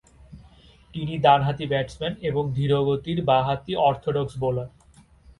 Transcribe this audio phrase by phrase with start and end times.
[0.93, 4.69] তিনি ডানহাতি ব্যাটসম্যান এবং ধীরগতির বা-হাতি অর্থোডক্স বোলার।